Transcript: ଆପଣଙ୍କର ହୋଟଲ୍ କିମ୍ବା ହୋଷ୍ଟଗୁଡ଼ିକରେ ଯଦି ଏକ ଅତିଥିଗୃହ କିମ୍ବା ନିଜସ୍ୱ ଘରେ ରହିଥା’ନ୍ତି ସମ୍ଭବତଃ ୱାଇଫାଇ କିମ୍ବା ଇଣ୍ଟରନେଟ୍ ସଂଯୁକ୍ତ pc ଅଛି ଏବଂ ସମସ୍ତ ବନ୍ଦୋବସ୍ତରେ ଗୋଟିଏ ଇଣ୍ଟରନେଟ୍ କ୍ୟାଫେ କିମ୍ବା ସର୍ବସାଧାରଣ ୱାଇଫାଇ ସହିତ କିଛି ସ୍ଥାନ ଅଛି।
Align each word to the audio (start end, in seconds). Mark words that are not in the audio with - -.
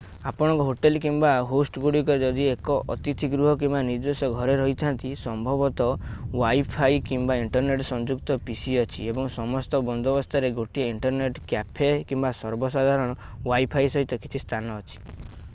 ଆପଣଙ୍କର 0.29 0.63
ହୋଟଲ୍ 0.67 0.99
କିମ୍ବା 1.01 1.31
ହୋଷ୍ଟଗୁଡ଼ିକରେ 1.49 2.23
ଯଦି 2.27 2.45
ଏକ 2.53 2.77
ଅତିଥିଗୃହ 2.93 3.51
କିମ୍ବା 3.63 3.81
ନିଜସ୍ୱ 3.89 4.33
ଘରେ 4.39 4.55
ରହିଥା’ନ୍ତି 4.61 5.11
ସମ୍ଭବତଃ 5.25 5.91
ୱାଇଫାଇ 6.39 6.99
କିମ୍ବା 7.11 7.37
ଇଣ୍ଟରନେଟ୍ 7.43 7.85
ସଂଯୁକ୍ତ 7.91 8.39
pc 8.47 8.75
ଅଛି 8.87 9.05
ଏବଂ 9.11 9.29
ସମସ୍ତ 9.37 9.83
ବନ୍ଦୋବସ୍ତରେ 9.93 10.51
ଗୋଟିଏ 10.61 10.89
ଇଣ୍ଟରନେଟ୍ 10.95 11.43
କ୍ୟାଫେ 11.53 11.91
କିମ୍ବା 12.13 12.33
ସର୍ବସାଧାରଣ 12.43 13.19
ୱାଇଫାଇ 13.53 13.97
ସହିତ 13.97 14.23
କିଛି 14.25 14.43
ସ୍ଥାନ 14.47 14.83
ଅଛି। 14.83 15.39